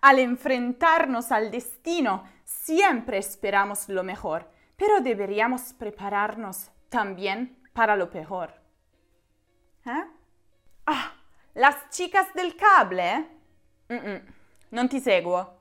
[0.00, 8.52] Al enfrentarnos al destino, siempre esperamos lo mejor, pero deberíamos prepararnos también para lo peor.
[9.84, 10.04] ¿Eh?
[10.86, 11.12] Ah,
[11.54, 13.28] las chicas del cable?
[13.92, 14.22] Mm-mm,
[14.70, 15.58] non ti seguo.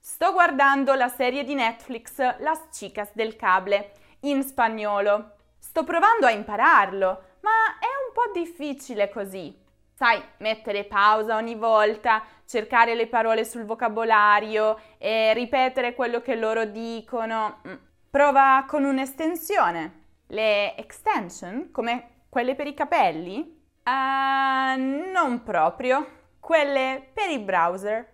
[0.00, 5.36] Sto guardando la serie di Netflix Las chicas del cable in spagnolo.
[5.58, 9.56] Sto provando a impararlo, ma è un po' difficile così.
[10.02, 16.64] Sai, mettere pausa ogni volta, cercare le parole sul vocabolario e ripetere quello che loro
[16.64, 17.60] dicono.
[17.68, 17.74] Mm.
[18.08, 20.04] Prova con un'estensione.
[20.28, 23.62] Le extension, come quelle per i capelli?
[23.84, 26.06] Uh, non proprio.
[26.40, 28.08] Quelle per i browser.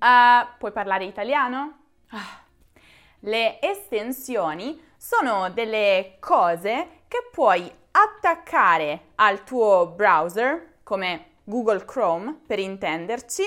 [0.00, 1.82] Uh, puoi parlare italiano?
[2.08, 2.42] Ah.
[3.20, 12.58] Le estensioni sono delle cose che puoi attaccare al tuo browser, come Google Chrome per
[12.58, 13.42] intenderci,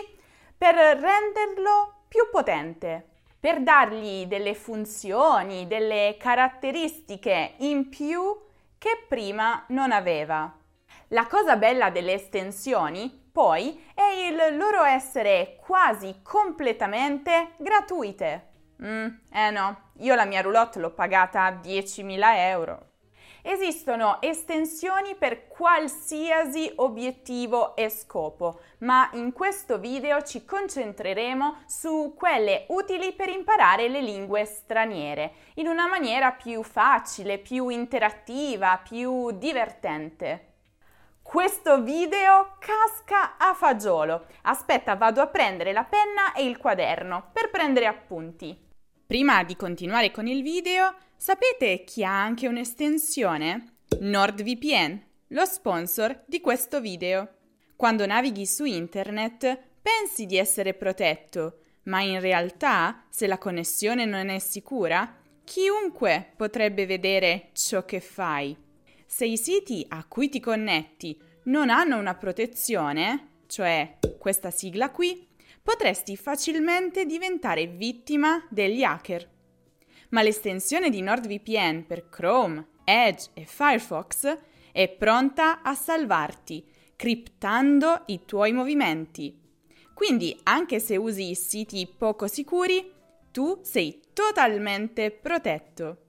[0.56, 3.08] per renderlo più potente,
[3.40, 8.22] per dargli delle funzioni, delle caratteristiche in più
[8.78, 10.56] che prima non aveva.
[11.08, 18.50] La cosa bella delle estensioni poi è il loro essere quasi completamente gratuite.
[18.84, 22.91] Mm, eh no, io la mia roulotte l'ho pagata 10.000 euro.
[23.44, 32.66] Esistono estensioni per qualsiasi obiettivo e scopo, ma in questo video ci concentreremo su quelle
[32.70, 40.50] utili per imparare le lingue straniere in una maniera più facile, più interattiva, più divertente.
[41.24, 44.26] Questo video casca a fagiolo.
[44.44, 48.70] Aspetta, vado a prendere la penna e il quaderno per prendere appunti.
[49.08, 53.76] Prima di continuare con il video, sapete chi ha anche un'estensione?
[54.00, 57.36] NordVPN, lo sponsor di questo video.
[57.76, 64.30] Quando navighi su internet pensi di essere protetto, ma in realtà, se la connessione non
[64.30, 68.58] è sicura, chiunque potrebbe vedere ciò che fai.
[69.06, 75.28] Se i siti a cui ti connetti non hanno una protezione, cioè questa sigla qui,
[75.62, 79.30] potresti facilmente diventare vittima degli hacker.
[80.12, 84.38] Ma l'estensione di NordVPN per Chrome, Edge e Firefox
[84.72, 89.40] è pronta a salvarti, criptando i tuoi movimenti.
[89.94, 92.92] Quindi, anche se usi siti poco sicuri,
[93.32, 96.06] tu sei totalmente protetto.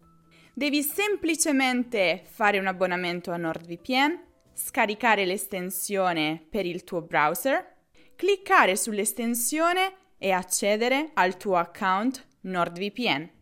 [0.52, 4.20] Devi semplicemente fare un abbonamento a NordVPN,
[4.52, 7.76] scaricare l'estensione per il tuo browser,
[8.16, 13.40] cliccare sull'estensione e accedere al tuo account NordVPN.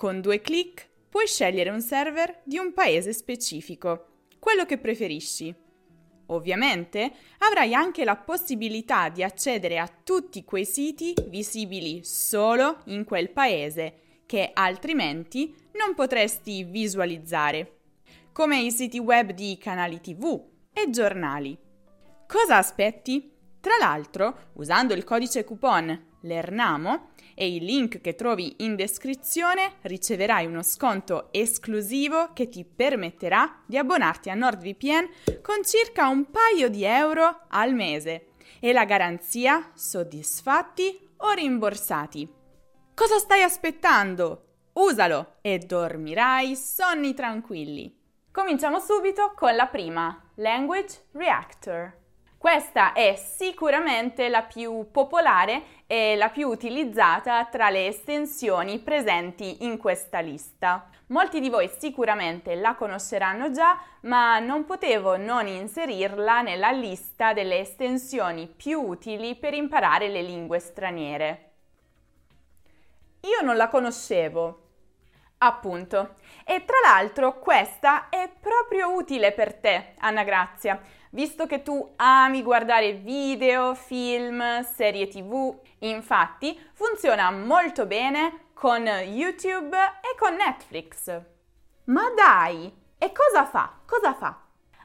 [0.00, 4.06] Con due clic puoi scegliere un server di un paese specifico,
[4.38, 5.54] quello che preferisci.
[6.28, 13.28] Ovviamente avrai anche la possibilità di accedere a tutti quei siti visibili solo in quel
[13.28, 17.80] paese che altrimenti non potresti visualizzare,
[18.32, 21.54] come i siti web di canali TV e giornali.
[22.26, 23.30] Cosa aspetti?
[23.60, 30.46] Tra l'altro, usando il codice coupon LERNAMO e il link che trovi in descrizione, riceverai
[30.46, 36.84] uno sconto esclusivo che ti permetterà di abbonarti a NordVPN con circa un paio di
[36.84, 38.28] euro al mese
[38.60, 42.28] e la garanzia soddisfatti o rimborsati.
[42.94, 44.44] Cosa stai aspettando?
[44.72, 47.94] Usalo e dormirai sonni tranquilli.
[48.30, 51.99] Cominciamo subito con la prima, Language Reactor.
[52.40, 59.76] Questa è sicuramente la più popolare e la più utilizzata tra le estensioni presenti in
[59.76, 60.88] questa lista.
[61.08, 67.58] Molti di voi sicuramente la conosceranno già, ma non potevo non inserirla nella lista delle
[67.58, 71.50] estensioni più utili per imparare le lingue straniere.
[73.20, 74.68] Io non la conoscevo.
[75.42, 76.16] Appunto.
[76.46, 80.80] E tra l'altro questa è proprio utile per te, Anna Grazia,
[81.10, 85.58] visto che tu ami guardare video, film, serie tv.
[85.80, 91.20] Infatti funziona molto bene con YouTube e con Netflix.
[91.84, 92.72] Ma dai!
[92.98, 93.80] E cosa fa?
[93.86, 94.38] Cosa fa?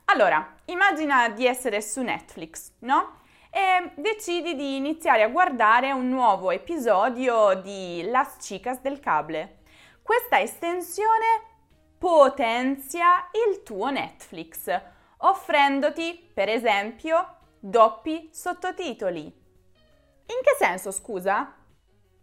[0.06, 3.24] Allora, immagina di essere su Netflix, no?
[3.56, 9.60] e decidi di iniziare a guardare un nuovo episodio di Las Chicas del Cable.
[10.02, 11.42] Questa estensione
[11.98, 14.70] potenzia il tuo Netflix,
[15.18, 19.22] offrendoti, per esempio, doppi sottotitoli.
[19.24, 21.56] In che senso, scusa?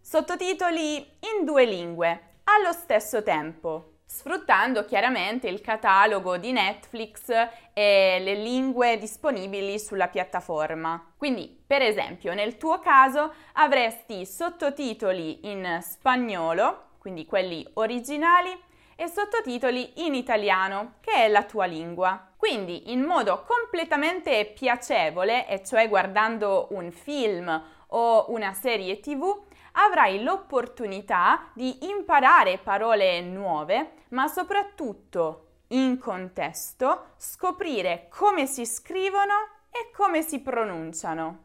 [0.01, 3.91] Sottotitoli in due lingue, allo stesso tempo.
[4.13, 7.29] sfruttando chiaramente il catalogo di Netflix
[7.73, 11.13] e le lingue disponibili sulla piattaforma.
[11.17, 18.55] Quindi, per esempio, nel tuo caso avresti sottotitoli in spagnolo, quindi quelli originali,
[18.95, 22.29] e sottotitoli in italiano, che è la tua lingua.
[22.37, 30.21] Quindi in modo completamente piacevole, e cioè guardando un film o una serie tv, avrai
[30.21, 39.33] l'opportunità di imparare parole nuove, ma soprattutto in contesto scoprire come si scrivono
[39.71, 41.39] e come si pronunciano.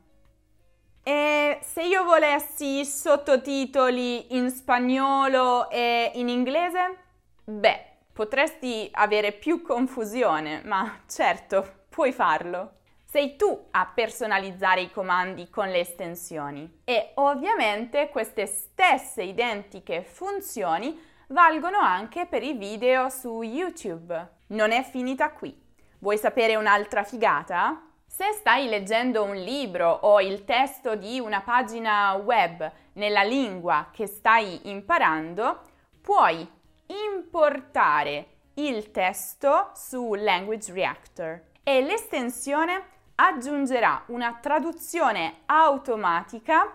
[1.03, 7.08] E se io volessi sottotitoli in spagnolo e in inglese?
[7.51, 12.73] Beh, potresti avere più confusione, ma certo, puoi farlo.
[13.07, 21.01] Sei tu a personalizzare i comandi con le estensioni e ovviamente queste stesse identiche funzioni
[21.29, 24.29] valgono anche per i video su YouTube.
[24.49, 25.59] Non è finita qui.
[26.01, 27.83] Vuoi sapere un'altra figata?
[28.05, 34.07] Se stai leggendo un libro o il testo di una pagina web nella lingua che
[34.07, 35.63] stai imparando,
[36.03, 36.57] puoi
[36.89, 46.75] importare il testo su Language Reactor e l'estensione aggiungerà una traduzione automatica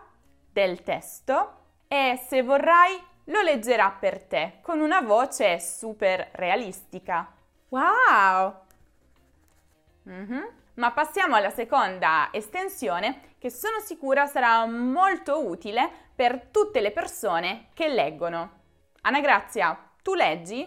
[0.52, 7.32] del testo e se vorrai lo leggerà per te con una voce super realistica.
[7.70, 8.62] Wow!
[10.10, 10.44] Mm-hmm.
[10.76, 17.68] Ma passiamo alla seconda estensione che sono sicura sarà molto utile per tutte le persone
[17.74, 18.62] che leggono.
[19.02, 20.62] Anna Grazia, tu leggi?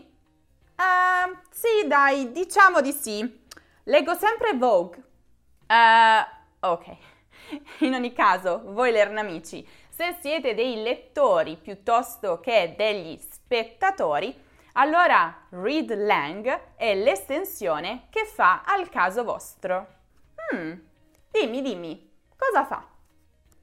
[0.76, 3.44] Uh, sì, dai, diciamo di sì.
[3.84, 5.02] Leggo sempre Vogue.
[5.68, 6.96] Uh, ok.
[7.80, 15.94] In ogni caso, voi lernamici, se siete dei lettori piuttosto che degli spettatori, allora Read
[15.94, 19.86] Lang è l'estensione che fa al caso vostro.
[20.52, 20.72] Hmm,
[21.30, 22.95] dimmi, dimmi, cosa fa?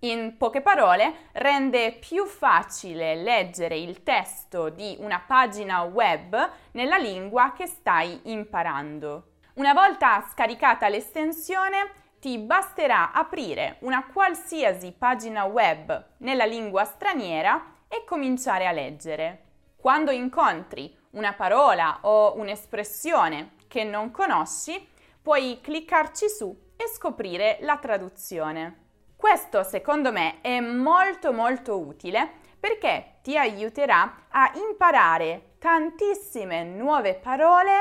[0.04, 7.54] In poche parole, rende più facile leggere il testo di una pagina web nella lingua
[7.54, 9.36] che stai imparando.
[9.54, 18.04] Una volta scaricata l'estensione, ti basterà aprire una qualsiasi pagina web nella lingua straniera e
[18.04, 19.44] cominciare a leggere.
[19.78, 24.86] Quando incontri una parola o un'espressione che non conosci,
[25.22, 28.83] puoi cliccarci su e scoprire la traduzione.
[29.24, 32.30] Questo secondo me è molto molto utile
[32.60, 37.72] perché ti aiuterà a imparare tantissime nuove parole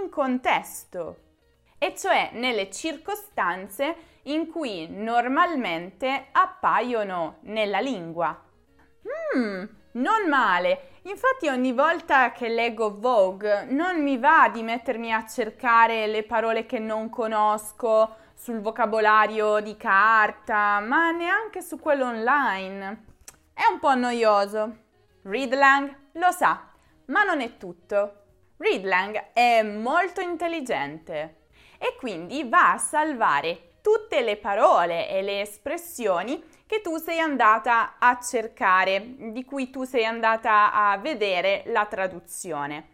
[0.00, 1.16] in contesto,
[1.78, 8.40] e cioè nelle circostanze in cui normalmente appaiono nella lingua.
[9.36, 9.64] Mmm,
[9.94, 10.90] non male.
[11.06, 16.66] Infatti ogni volta che leggo Vogue non mi va di mettermi a cercare le parole
[16.66, 23.04] che non conosco sul vocabolario di carta, ma neanche su quello online.
[23.54, 24.78] È un po' noioso.
[25.22, 26.68] Readlang lo sa,
[27.06, 28.24] ma non è tutto.
[28.56, 31.42] Readlang è molto intelligente
[31.78, 37.94] e quindi va a salvare tutte le parole e le espressioni che tu sei andata
[38.00, 42.88] a cercare, di cui tu sei andata a vedere la traduzione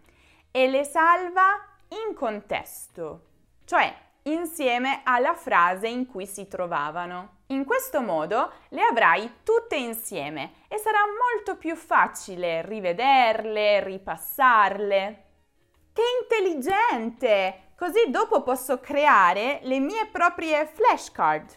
[0.51, 1.59] e le salva
[2.06, 3.23] in contesto.
[3.65, 7.37] Cioè, insieme alla frase in cui si trovavano.
[7.49, 15.25] In questo modo le avrai tutte insieme e sarà molto più facile rivederle, ripassarle.
[15.93, 17.63] Che intelligente!
[17.77, 21.49] Così dopo posso creare le mie proprie flashcard.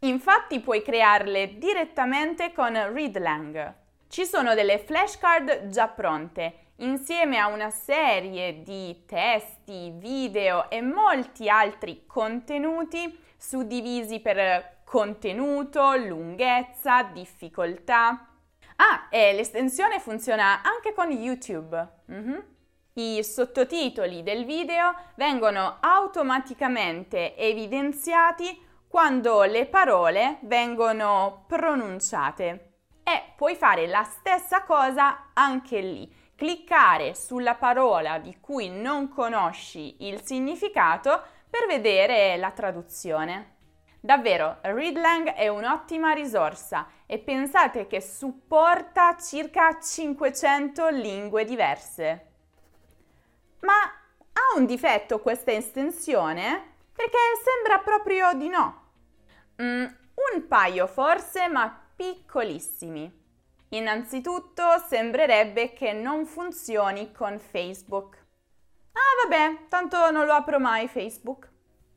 [0.00, 3.74] Infatti puoi crearle direttamente con Readlang.
[4.08, 11.48] Ci sono delle flashcard già pronte insieme a una serie di testi, video e molti
[11.48, 18.26] altri contenuti suddivisi per contenuto, lunghezza, difficoltà.
[18.76, 21.88] Ah, e l'estensione funziona anche con YouTube.
[22.10, 22.38] Mm-hmm.
[22.94, 32.72] I sottotitoli del video vengono automaticamente evidenziati quando le parole vengono pronunciate.
[33.02, 40.06] E puoi fare la stessa cosa anche lì cliccare sulla parola di cui non conosci
[40.06, 43.56] il significato per vedere la traduzione.
[44.00, 52.28] Davvero, Readlang è un'ottima risorsa e pensate che supporta circa 500 lingue diverse.
[53.60, 56.76] Ma ha un difetto questa estensione?
[56.94, 58.92] Perché sembra proprio di no.
[59.60, 63.19] Mm, un paio forse, ma piccolissimi.
[63.72, 68.16] Innanzitutto sembrerebbe che non funzioni con Facebook.
[68.92, 71.48] Ah vabbè, tanto non lo apro mai Facebook.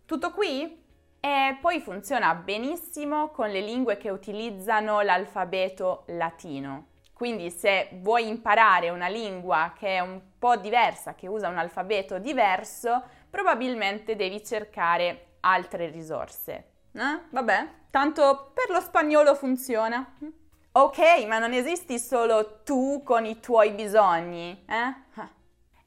[0.05, 0.81] Tutto qui?
[1.19, 6.89] E poi funziona benissimo con le lingue che utilizzano l'alfabeto latino.
[7.11, 12.19] Quindi se vuoi imparare una lingua che è un po' diversa, che usa un alfabeto
[12.19, 13.01] diverso,
[13.31, 16.71] probabilmente devi cercare altre risorse.
[16.91, 17.19] Eh?
[17.29, 20.17] Vabbè, tanto per lo spagnolo funziona.
[20.75, 25.21] Ok, ma non esisti solo tu con i tuoi bisogni, eh?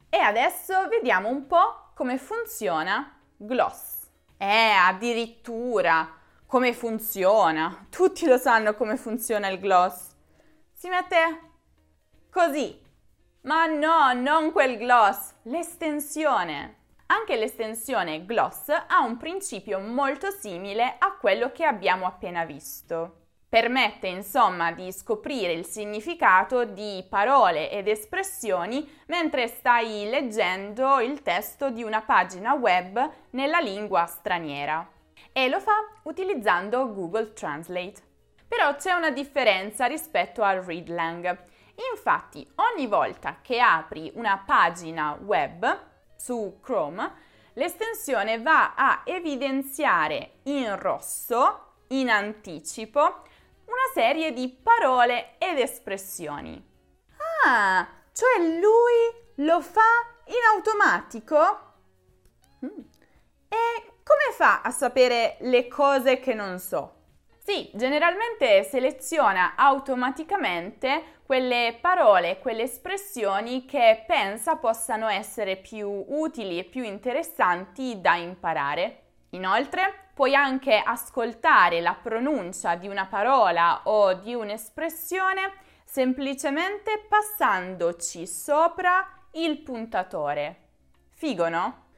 [0.08, 4.06] E adesso vediamo un po' come funziona Gloss.
[4.36, 6.14] Eh, addirittura
[6.46, 7.88] come funziona.
[7.90, 10.14] Tutti lo sanno come funziona il gloss.
[10.72, 11.40] Si mette
[12.30, 12.80] così.
[13.42, 16.74] Ma no, non quel gloss, l'estensione.
[17.06, 23.25] Anche l'estensione gloss ha un principio molto simile a quello che abbiamo appena visto.
[23.56, 31.70] Permette insomma di scoprire il significato di parole ed espressioni mentre stai leggendo il testo
[31.70, 34.86] di una pagina web nella lingua straniera
[35.32, 35.72] e lo fa
[36.02, 38.02] utilizzando Google Translate.
[38.46, 41.44] Però c'è una differenza rispetto al ReadLang.
[41.94, 45.80] Infatti ogni volta che apri una pagina web
[46.14, 47.10] su Chrome,
[47.54, 53.22] l'estensione va a evidenziare in rosso, in anticipo,
[53.66, 56.62] una serie di parole ed espressioni.
[57.44, 59.80] Ah, cioè lui lo fa
[60.26, 61.74] in automatico?
[62.64, 62.78] Mm.
[63.48, 66.94] E come fa a sapere le cose che non so?
[67.38, 76.64] Sì, generalmente seleziona automaticamente quelle parole, quelle espressioni che pensa possano essere più utili e
[76.64, 79.02] più interessanti da imparare.
[79.30, 85.52] Inoltre, puoi anche ascoltare la pronuncia di una parola o di un'espressione
[85.84, 90.68] semplicemente passandoci sopra il puntatore.
[91.12, 91.88] Figo, no?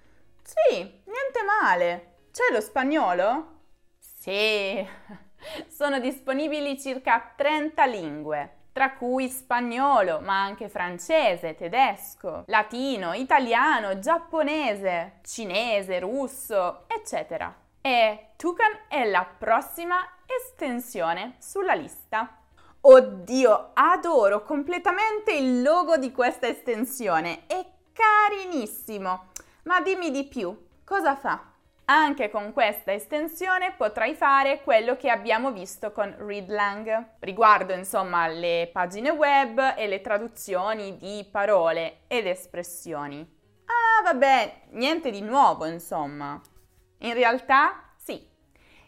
[0.43, 2.17] Sì, niente male.
[2.33, 3.61] C'è lo spagnolo?
[4.01, 4.85] Sì.
[5.69, 15.21] Sono disponibili circa 30 lingue, tra cui spagnolo, ma anche francese, tedesco, latino, italiano, giapponese,
[15.23, 17.67] cinese, russo, eccetera.
[17.91, 22.37] E Tucan è la prossima estensione sulla lista.
[22.83, 27.65] Oddio, adoro completamente il logo di questa estensione, è
[27.95, 29.29] carinissimo.
[29.63, 30.55] Ma dimmi di più,
[30.85, 31.43] cosa fa?
[31.87, 38.69] Anche con questa estensione potrai fare quello che abbiamo visto con ReadLang, riguardo insomma le
[38.71, 43.27] pagine web e le traduzioni di parole ed espressioni.
[43.65, 46.39] Ah vabbè, niente di nuovo insomma.
[46.99, 48.27] In realtà sì,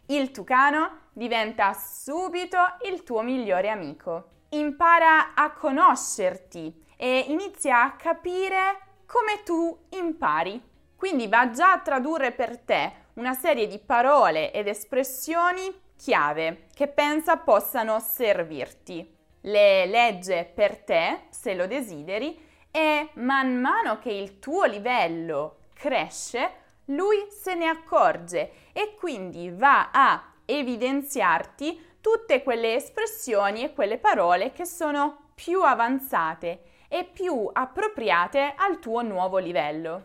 [0.06, 4.28] il tucano diventa subito il tuo migliore amico.
[4.50, 10.60] Impara a conoscerti e inizia a capire come tu impari.
[10.96, 16.88] Quindi va già a tradurre per te una serie di parole ed espressioni chiave che
[16.88, 19.16] pensa possano servirti.
[19.42, 26.52] Le legge per te, se lo desideri, e man mano che il tuo livello cresce,
[26.90, 34.52] lui se ne accorge e quindi va a evidenziarti tutte quelle espressioni e quelle parole
[34.52, 40.04] che sono più avanzate e più appropriate al tuo nuovo livello.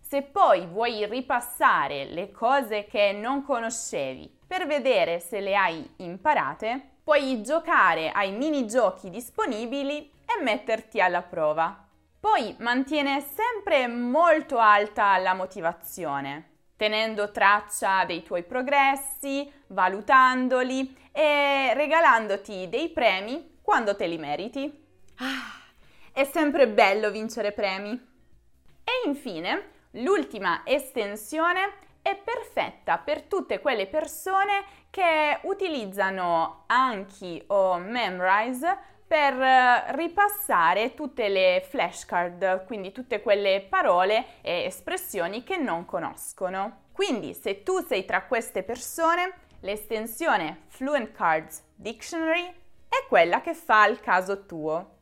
[0.00, 6.96] Se poi vuoi ripassare le cose che non conoscevi per vedere se le hai imparate,
[7.02, 11.88] puoi giocare ai minigiochi disponibili e metterti alla prova.
[12.22, 22.68] Poi mantiene sempre molto alta la motivazione, tenendo traccia dei tuoi progressi, valutandoli e regalandoti
[22.68, 24.86] dei premi quando te li meriti.
[25.16, 25.60] Ah,
[26.12, 27.90] è sempre bello vincere premi.
[27.90, 38.78] E infine, L'ultima estensione è perfetta per tutte quelle persone che utilizzano Anki o Memrise
[39.12, 46.84] per eh, ripassare tutte le flashcard, quindi tutte quelle parole e espressioni che non conoscono.
[46.92, 52.54] Quindi se tu sei tra queste persone, l'estensione Fluent Cards Dictionary
[52.88, 55.00] è quella che fa il caso tuo.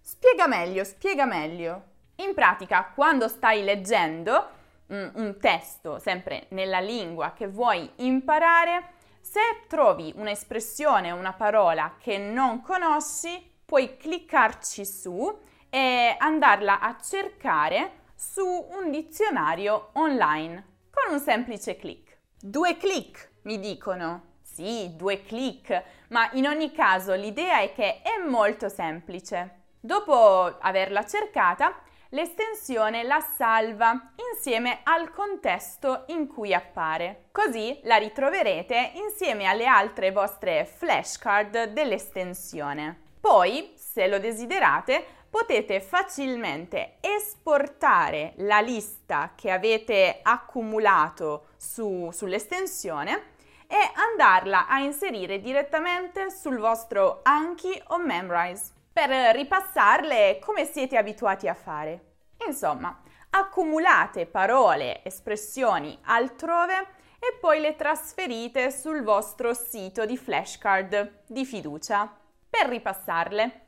[0.00, 1.82] Spiega meglio, spiega meglio.
[2.16, 4.48] In pratica, quando stai leggendo
[4.90, 12.16] mm, un testo, sempre nella lingua che vuoi imparare, se trovi un'espressione una parola che
[12.16, 15.38] non conosci, puoi cliccarci su
[15.70, 22.18] e andarla a cercare su un dizionario online con un semplice clic.
[22.36, 24.38] Due clic, mi dicono.
[24.42, 29.60] Sì, due clic, ma in ogni caso l'idea è che è molto semplice.
[29.78, 37.28] Dopo averla cercata, l'estensione la salva insieme al contesto in cui appare.
[37.30, 43.09] Così la ritroverete insieme alle altre vostre flashcard dell'estensione.
[43.20, 53.22] Poi, se lo desiderate, potete facilmente esportare la lista che avete accumulato su, sull'estensione
[53.68, 61.46] e andarla a inserire direttamente sul vostro Anki o Memrise per ripassarle come siete abituati
[61.46, 62.06] a fare.
[62.46, 63.00] Insomma,
[63.30, 72.12] accumulate parole, espressioni altrove e poi le trasferite sul vostro sito di flashcard di fiducia
[72.50, 73.60] per ripassarle.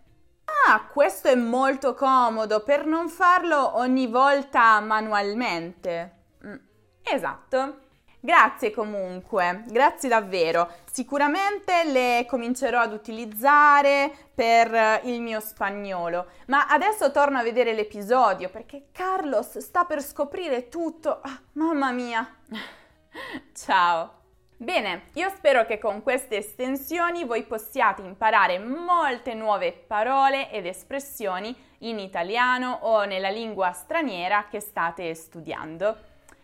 [0.67, 6.17] Ah, questo è molto comodo per non farlo ogni volta manualmente.
[6.45, 6.57] Mm,
[7.03, 7.79] esatto.
[8.25, 10.71] Grazie comunque, grazie davvero.
[10.93, 18.49] Sicuramente le comincerò ad utilizzare per il mio spagnolo, ma adesso torno a vedere l'episodio
[18.49, 21.21] perché Carlos sta per scoprire tutto.
[21.21, 22.25] Ah, mamma mia.
[23.55, 24.22] Ciao.
[24.63, 31.53] Bene, io spero che con queste estensioni voi possiate imparare molte nuove parole ed espressioni
[31.79, 35.97] in italiano o nella lingua straniera che state studiando.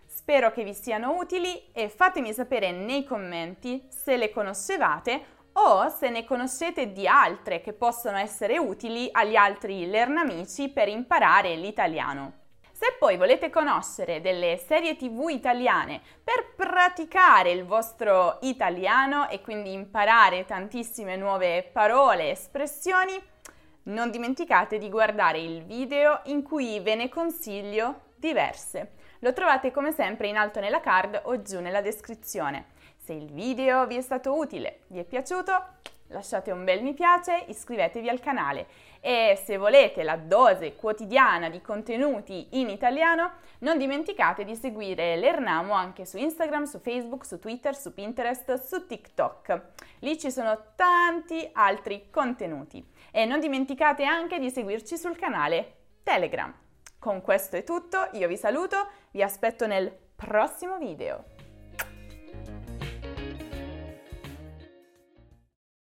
[0.05, 6.11] Spero che vi siano utili e fatemi sapere nei commenti se le conoscevate o se
[6.11, 12.48] ne conoscete di altre che possono essere utili agli altri learnamici per imparare l'italiano.
[12.81, 19.73] Se poi volete conoscere delle serie tv italiane per praticare il vostro italiano e quindi
[19.73, 23.21] imparare tantissime nuove parole e espressioni,
[23.87, 28.93] non dimenticate di guardare il video in cui ve ne consiglio diverse.
[29.23, 32.67] Lo trovate come sempre in alto nella card o giù nella descrizione.
[32.97, 35.79] Se il video vi è stato utile, vi è piaciuto,
[36.09, 38.67] lasciate un bel mi piace, iscrivetevi al canale
[39.01, 45.73] e se volete la dose quotidiana di contenuti in italiano, non dimenticate di seguire l'Ernamo
[45.73, 49.63] anche su Instagram, su Facebook, su Twitter, su Pinterest, su TikTok.
[50.01, 56.53] Lì ci sono tanti altri contenuti e non dimenticate anche di seguirci sul canale Telegram.
[56.99, 61.38] Con questo è tutto, io vi saluto, vi aspetto nel prossimo video.